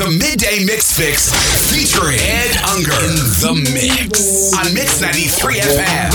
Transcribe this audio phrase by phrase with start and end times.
[0.00, 1.28] The Midday Mix Fix
[1.68, 6.08] featuring Ed Unger in the mix on Mix 93 FM.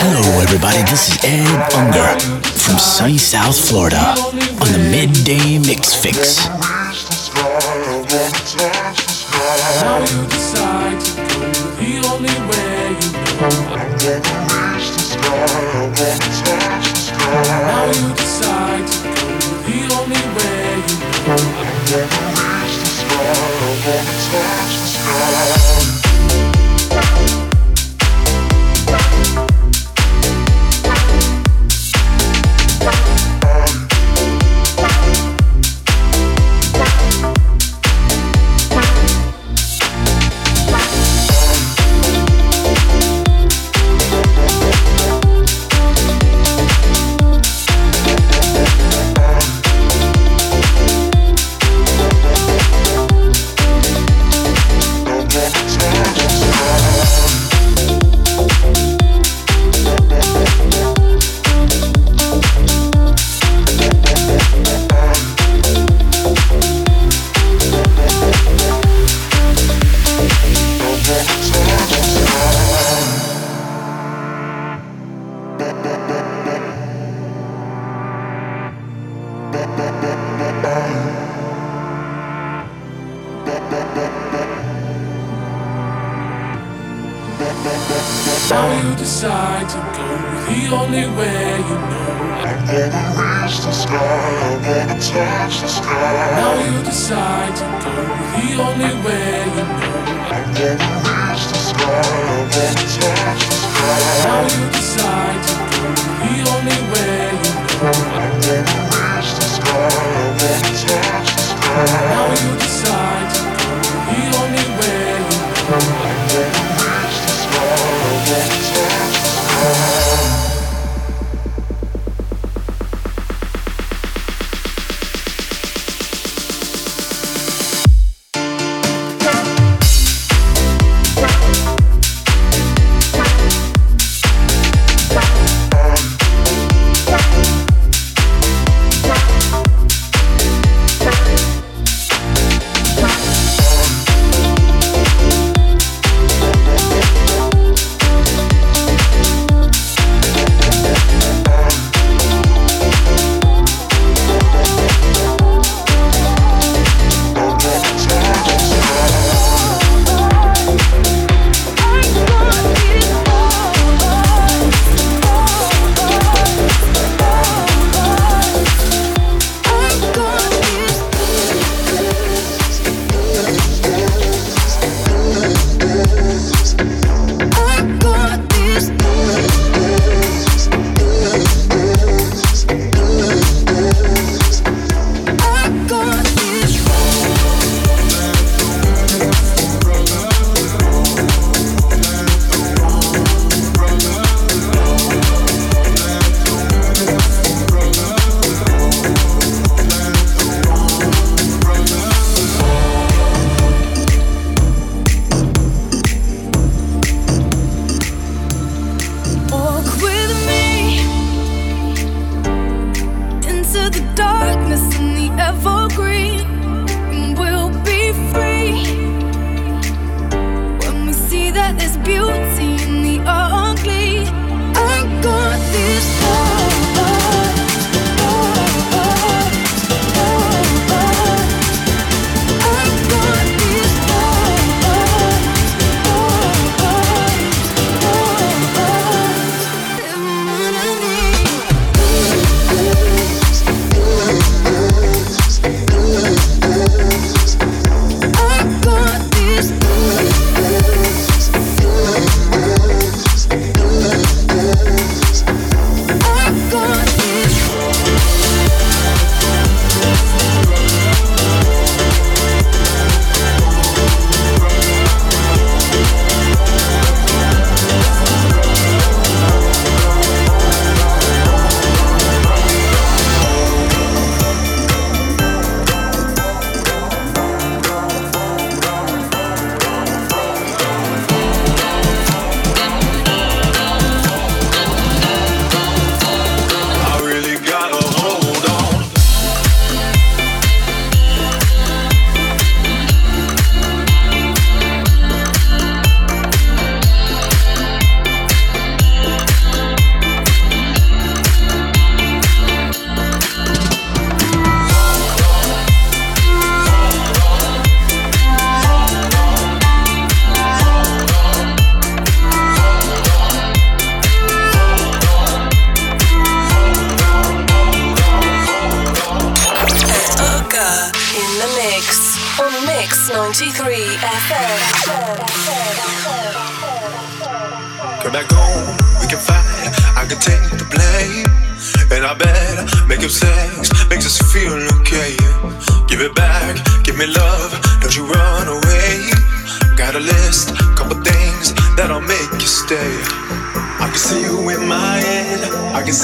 [0.00, 0.80] Hello, everybody.
[0.88, 1.44] This is Ed
[1.76, 2.18] Unger
[2.56, 6.48] from sunny South Florida on the Midday Mix Fix.
[9.68, 12.96] Now you decide to go the only way
[21.28, 22.33] you know
[23.84, 25.63] touch the sky.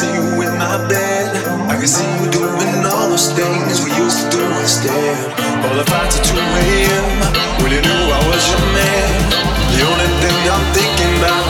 [0.00, 1.29] see you in my bed.
[1.69, 5.17] I can see you doing all those things we used to do instead.
[5.64, 7.06] All the fights at 2 a.m.
[7.61, 9.11] when you knew I was your man.
[9.76, 11.50] The only thing I'm thinking about.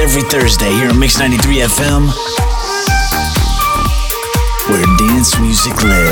[0.00, 2.06] every Thursday here on Mix 93 FM,
[4.70, 6.07] where dance music lives.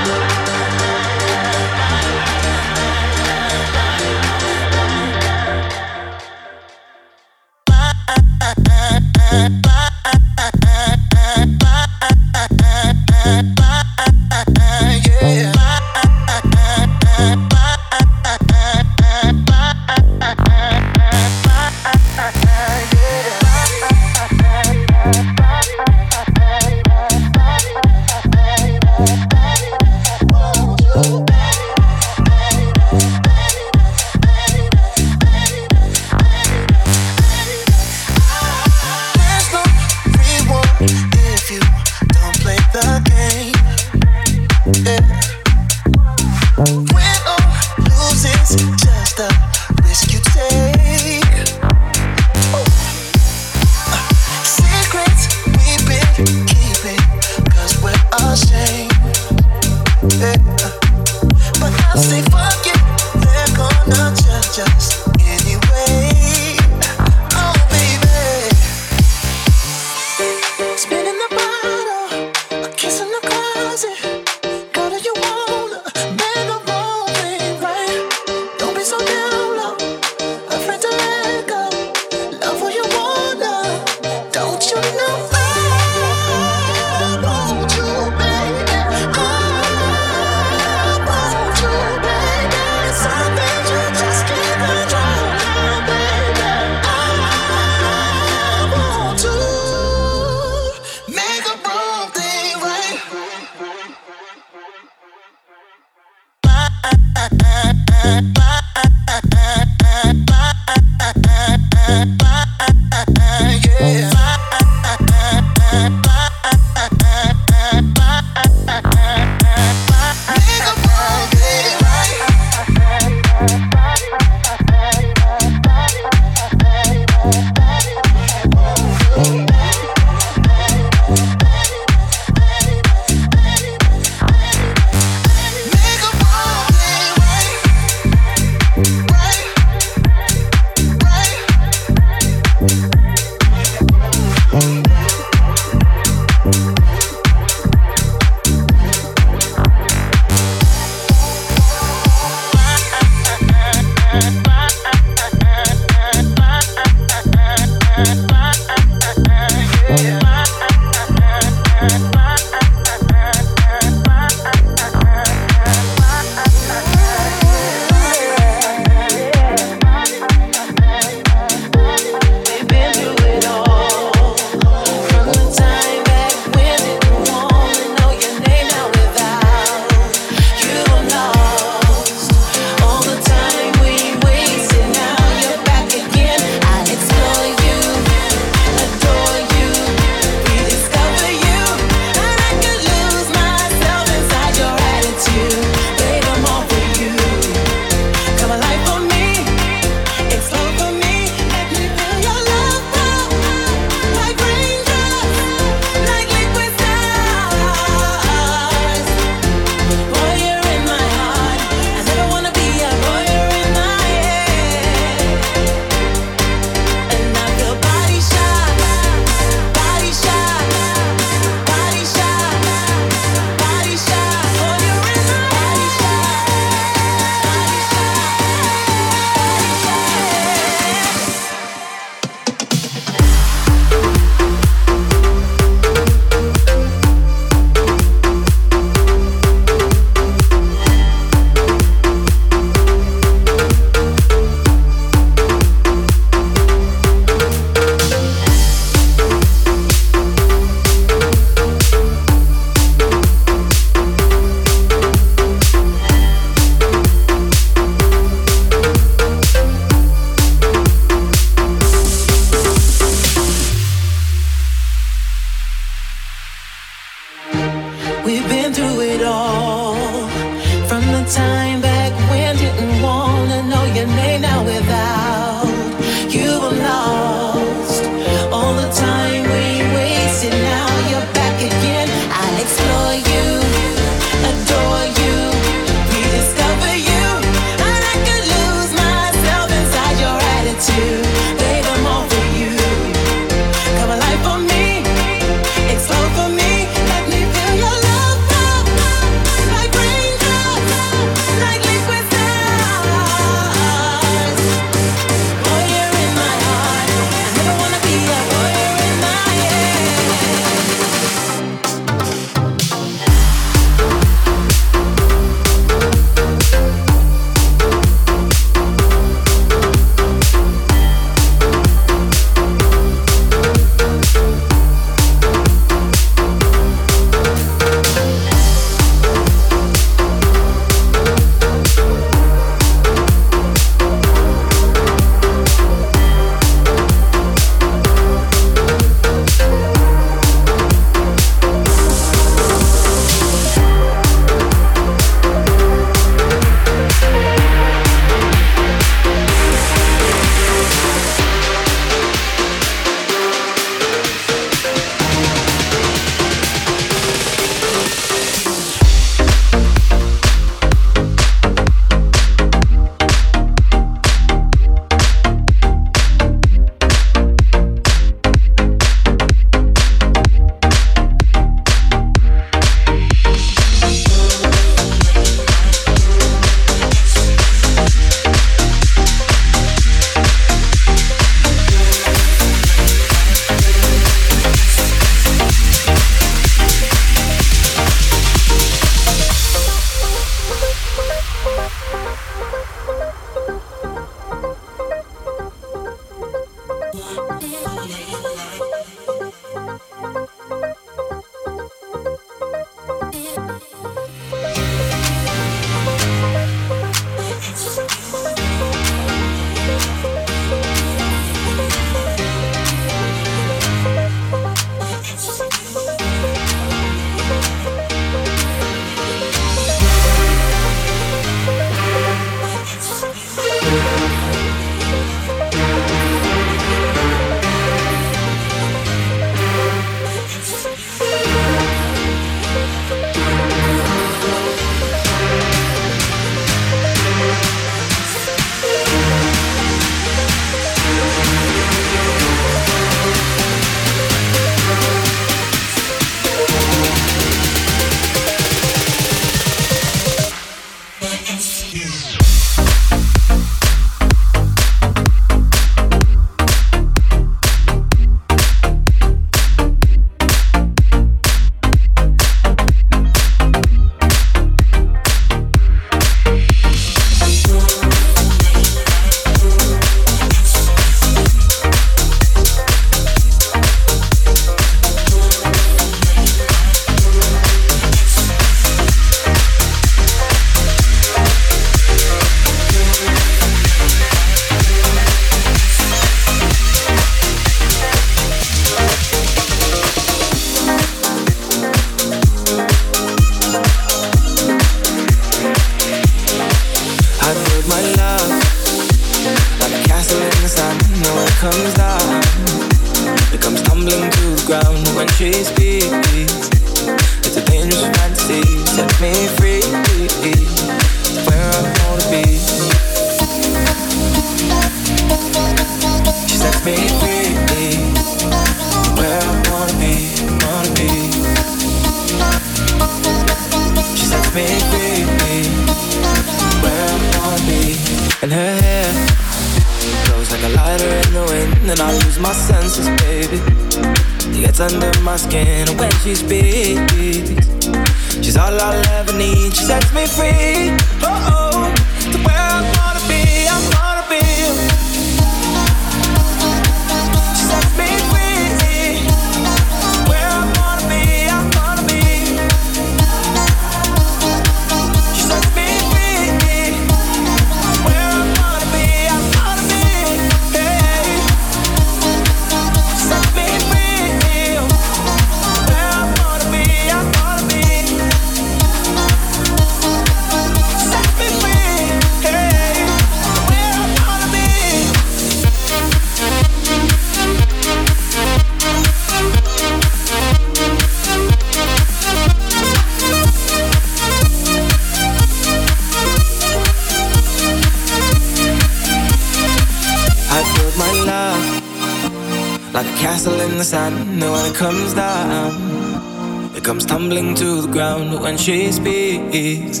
[597.30, 600.00] to the ground when she speaks.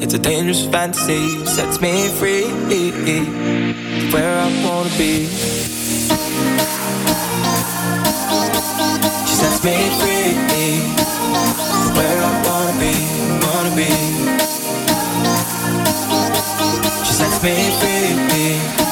[0.00, 2.44] It's a dangerous fantasy, sets me free.
[4.12, 5.26] Where I wanna be.
[9.26, 10.34] She sets me free.
[11.96, 12.94] Where I wanna be,
[13.44, 13.90] wanna be.
[17.04, 18.83] She sets me free.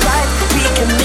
[0.00, 1.01] right, we can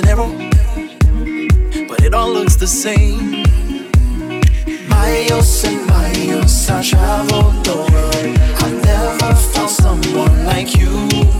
[0.00, 0.28] Janeiro,
[1.88, 3.42] but it all looks the same.
[4.88, 8.38] Miles and miles I traveled the world.
[8.62, 11.39] I never found someone like you.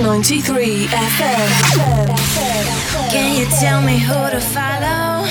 [0.00, 1.48] On 93 FM.
[3.10, 5.26] Can you tell me who to follow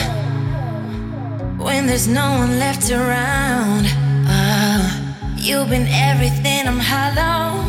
[1.57, 3.85] when there's no one left around?
[4.27, 7.63] Oh, you've been everything, I'm hollow.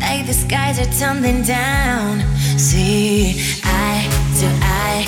[0.00, 2.22] Like the skies are tumbling down.
[2.58, 4.08] See, eye
[4.40, 5.04] to eye,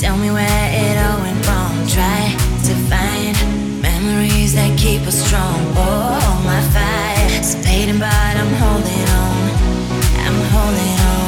[0.00, 1.86] tell me where it all went wrong.
[1.88, 2.34] Try
[2.66, 3.36] to find
[3.82, 5.60] memories that keep us strong.
[5.76, 9.11] Oh, my fire's fading, but I'm holding
[10.52, 11.21] holding on.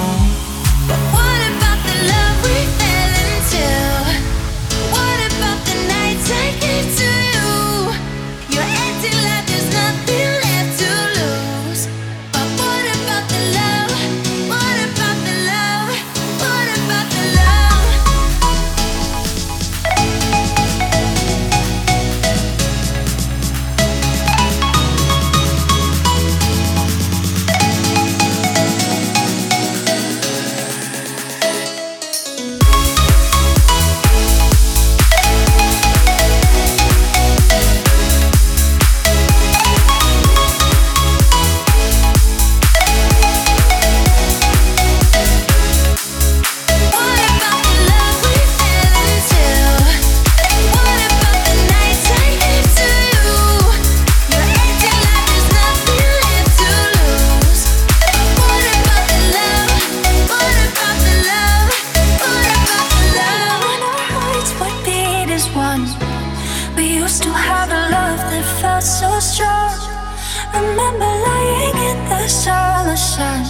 [73.17, 73.45] Sun.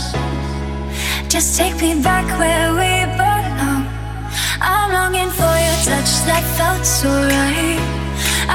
[1.28, 3.84] Just take me back where we belong.
[4.60, 7.80] I'm longing for your touch that felt so right.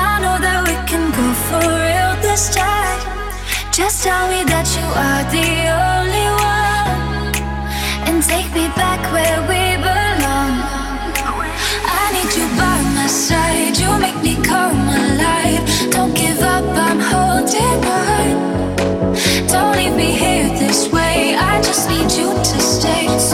[0.07, 2.99] I know that we can go for real this time.
[3.71, 5.49] Just tell me that you are the
[5.89, 7.33] only one.
[8.07, 10.53] And take me back where we belong.
[11.99, 13.75] I need you by my side.
[13.81, 15.63] You make me come alive.
[15.95, 16.48] Don't give up,
[22.43, 23.28] to stay.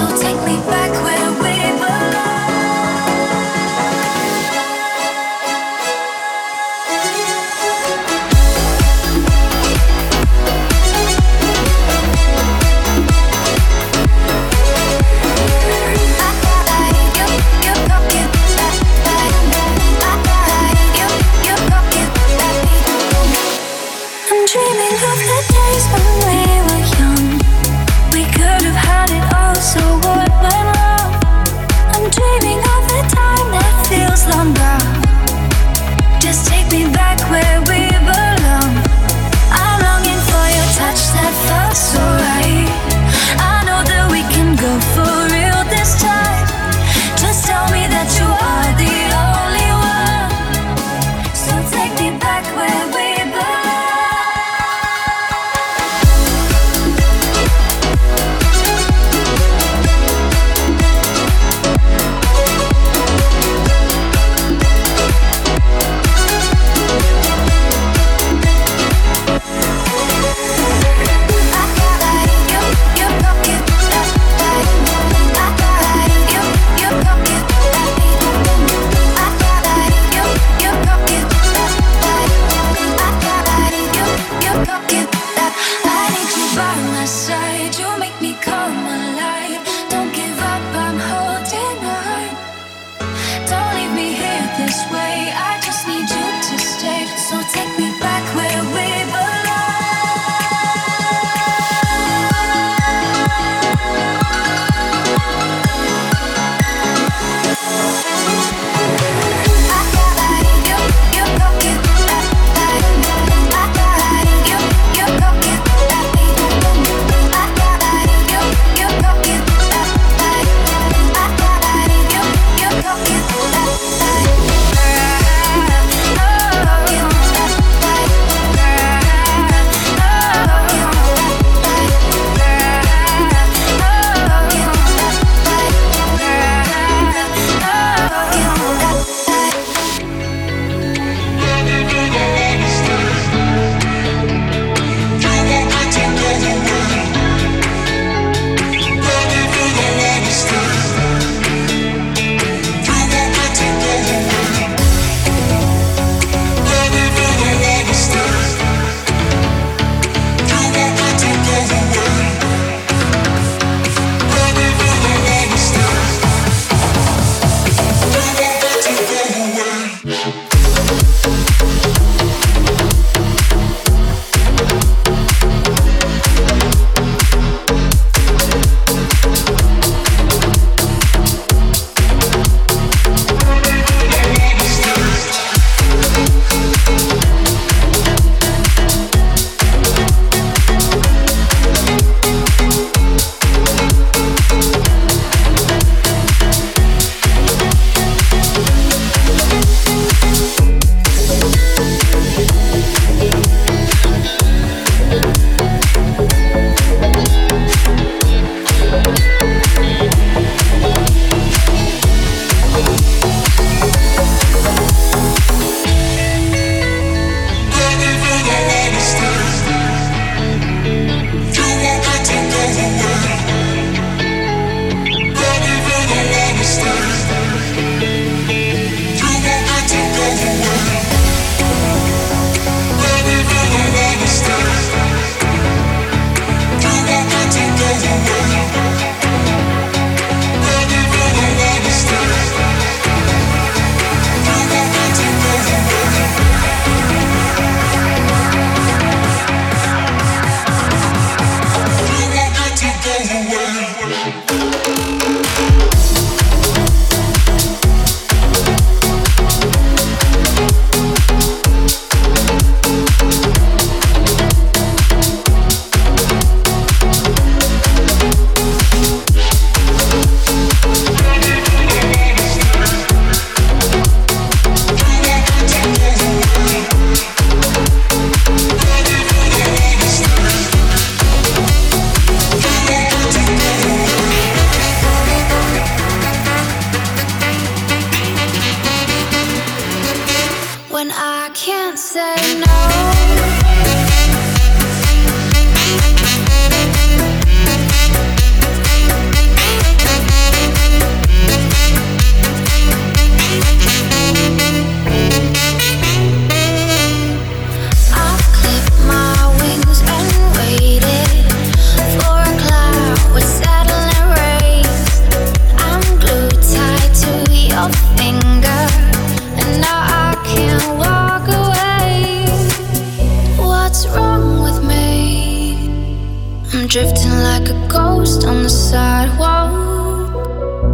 [326.96, 329.70] Drifting like a ghost on the sidewalk.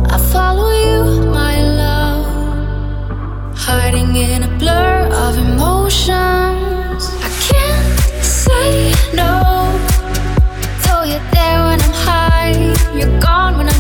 [0.10, 2.26] I follow you, my love.
[3.56, 7.04] Hiding in a blur of emotions.
[7.28, 9.44] I can't say no.
[10.84, 13.71] Though you're there when I'm high, you're gone when I.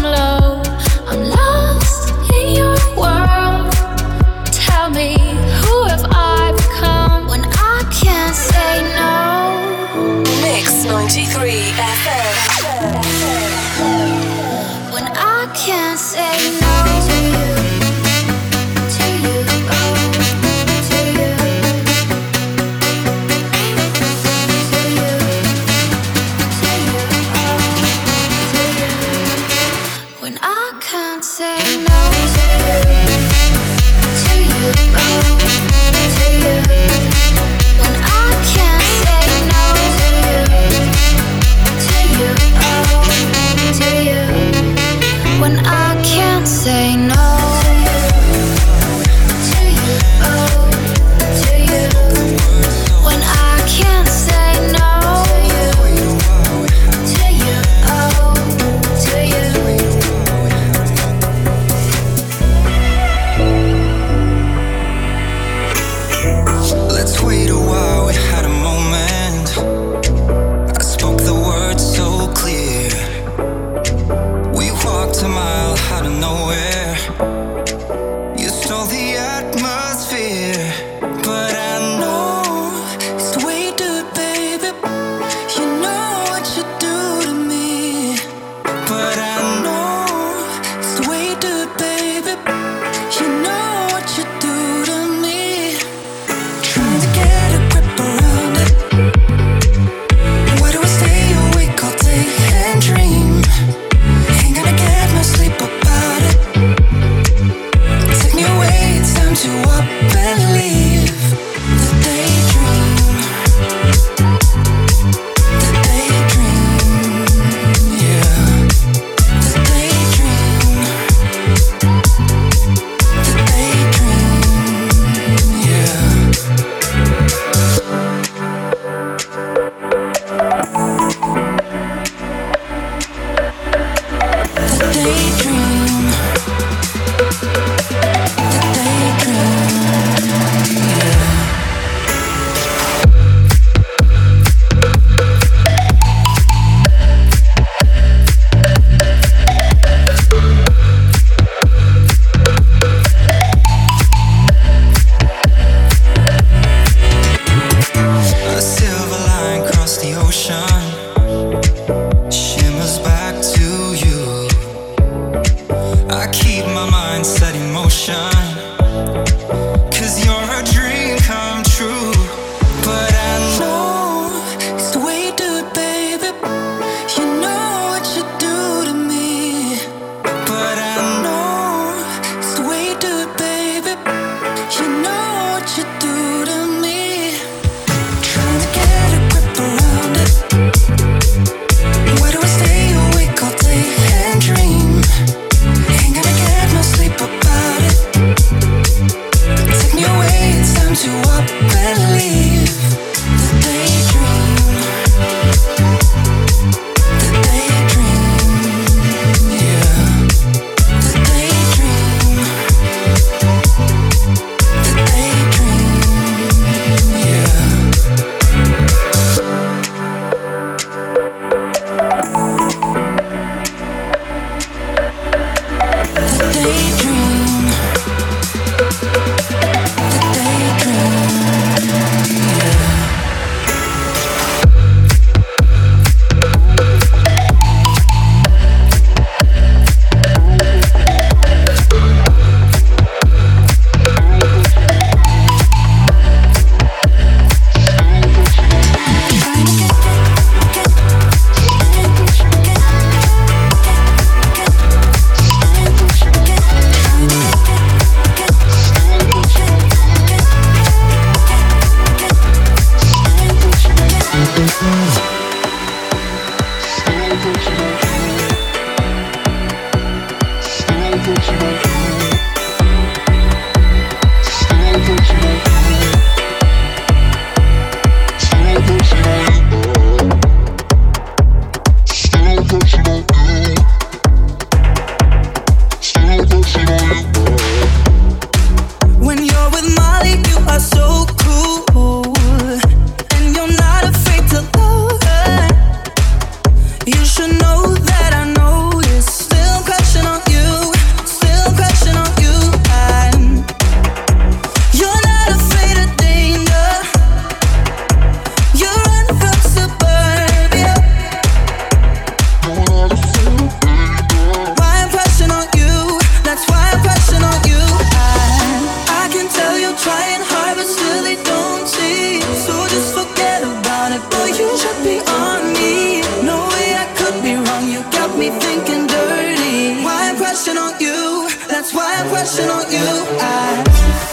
[330.81, 331.49] on you.
[331.67, 333.09] That's why I'm crushing on you.
[333.39, 334.30] I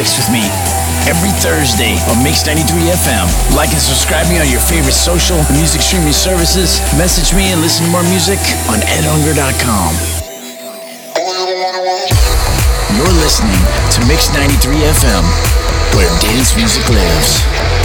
[0.00, 0.40] mix with me
[1.04, 2.64] every Thursday on Mix 93
[3.04, 3.28] FM.
[3.54, 6.80] Like and subscribe me on your favorite social music streaming services.
[6.96, 8.40] Message me and listen to more music
[8.72, 9.92] on edhunger.com.
[12.96, 13.60] You're listening
[13.92, 14.72] to Mix 93
[15.04, 15.24] FM,
[15.92, 17.79] where dance music lives.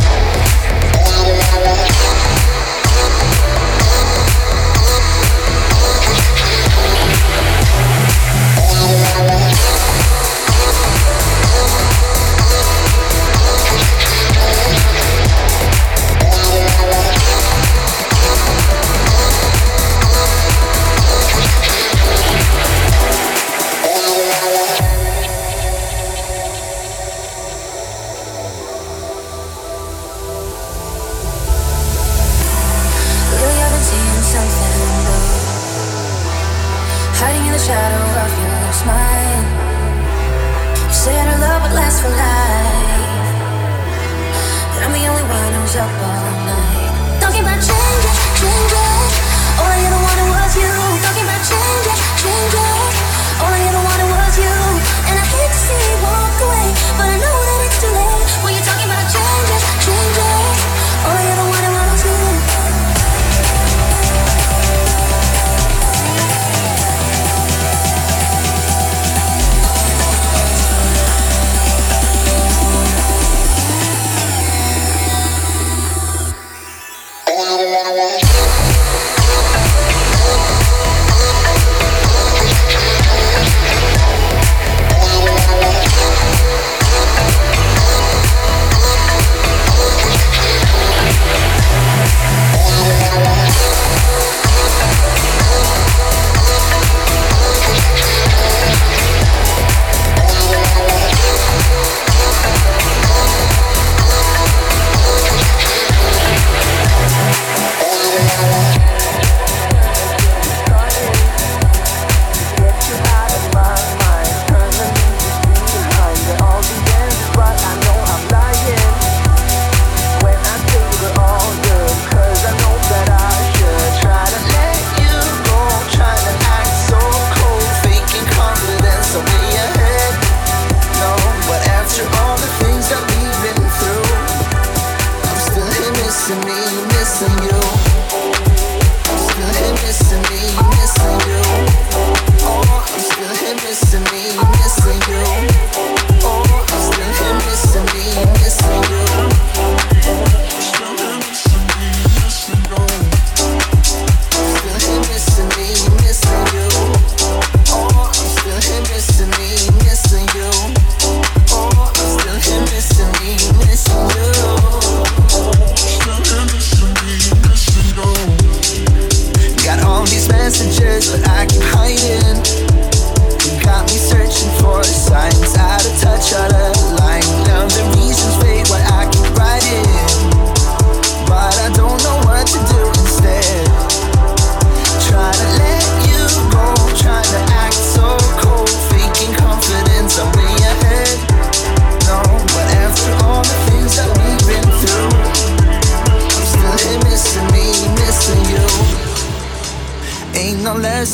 [77.83, 78.24] love.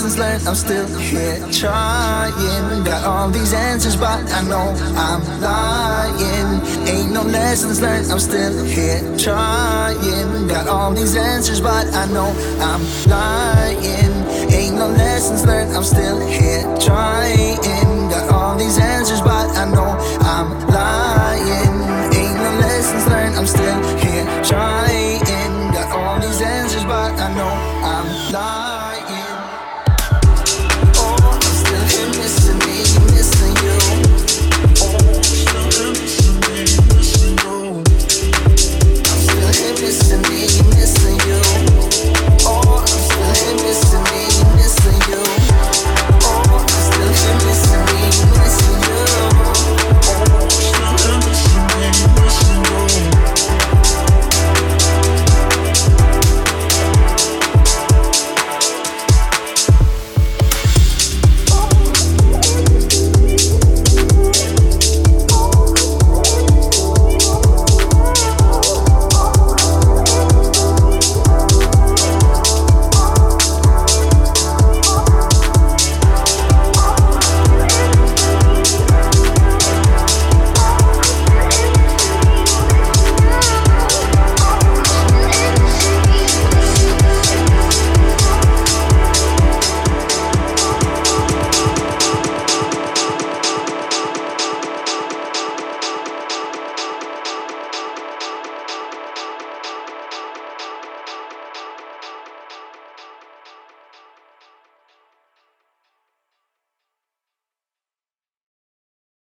[0.02, 2.84] lessons learned, I'm still here trying.
[2.84, 6.88] Got all these answers, but I know I'm lying.
[6.88, 10.48] Ain't no lessons learned, I'm still here trying.
[10.48, 14.52] Got all these answers, but I know I'm lying.
[14.52, 18.10] Ain't no lessons learned, I'm still here trying.
[18.10, 19.92] Got all these answers, but I know
[20.22, 21.78] I'm lying.
[22.18, 24.11] Ain't no lessons learned, I'm still here.